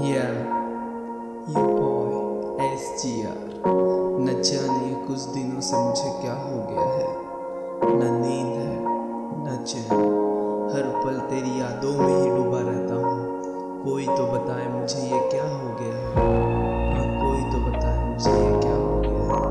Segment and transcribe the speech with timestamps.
[0.00, 0.32] Yeah,
[1.48, 2.12] you boy,
[2.74, 3.38] SGR.
[4.22, 7.08] न जाने कुछ दिनों से मुझे क्या हो गया है।
[7.96, 8.76] न नींद है
[9.44, 10.00] न चैन।
[10.74, 13.42] हर पल तेरी यादों में ही डूबा रहता हूँ।
[13.84, 16.14] कोई तो बताए मुझे ये क्या हो गया है।
[16.94, 19.50] हाँ कोई तो बताए मुझे ये क्या हो गया है।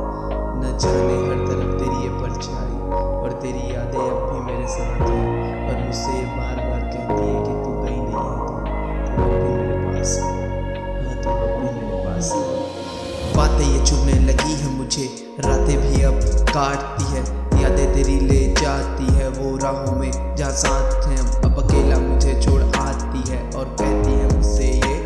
[0.59, 2.91] न जाने हर तरफ़ तेरी ये परछाई
[3.23, 5.28] और तेरी यादें अब भी मेरे साथ हैं।
[13.39, 15.03] बातें ये चुभने लगी है मुझे।
[15.39, 17.21] रातें भी अब काटती है,
[17.61, 22.61] यादें तेरी ले जाती है, वो राहों में जहाँ साथ हैं अब अकेला मुझे छोड़
[22.61, 24.97] आती है और कहती है मुझसे ये,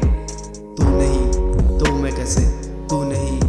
[0.76, 2.42] तू नहीं तो मैं कैसे?
[2.90, 3.40] तू नहीं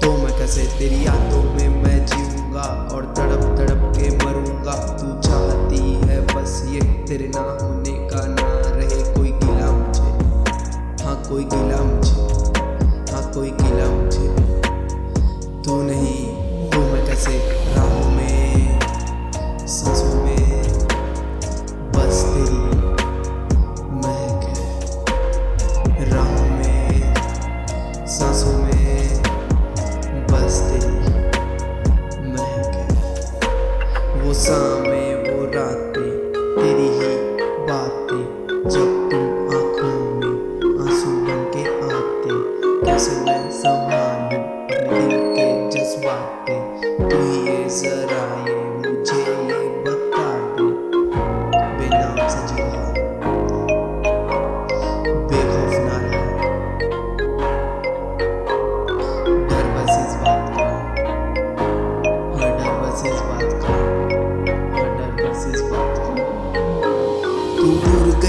[0.00, 0.66] तो मैं कैसे?
[0.78, 6.80] तेरी यादों में मैं जीऊँगा और तड़प तड़प के मरूँगा। तू चाहती है बस ये,
[7.08, 7.91] तेरे ना होने
[26.04, 27.14] राहों में,
[28.06, 29.22] सांसों में
[30.26, 30.90] बस दिल
[32.28, 32.74] महक
[34.22, 37.12] वो सामे, वो रातें, तेरी ही
[37.68, 38.24] बातें,
[38.68, 39.24] जब तुम
[39.56, 40.34] आँखों में
[40.82, 42.32] आँसू बन के आते,
[42.86, 43.31] कैसे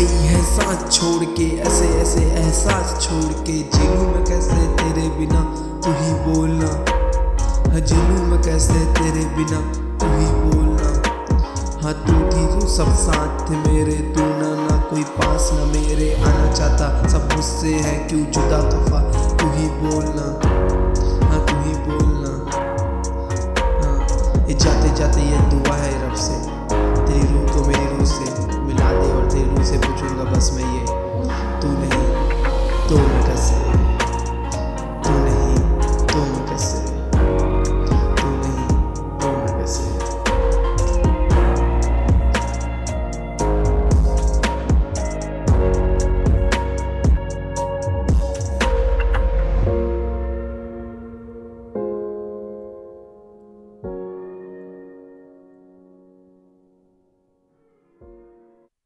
[0.03, 5.41] गई है सांस छोड़ के, ऐसे ऐसे एहसास छोड़ के। जीलू में कैसे तेरे बिना
[5.85, 6.71] तू ही बोलना?
[7.71, 9.59] हाँ जीलू में कैसे तेरे बिना
[10.01, 10.89] तू ही बोलना?
[11.83, 16.13] हाँ तू थी तू सब साथ थे मेरे, तू ना ना कोई पास ना मेरे।
[16.15, 19.01] आना चाहता सब मुझसे है, क्यों जुदा खफा?
[19.37, 20.27] तू ही बोलना
[21.27, 22.31] हाँ तू ही बोलना।
[23.81, 25.42] हाँ ये जाते जाते ये
[31.65, 32.02] actitudes.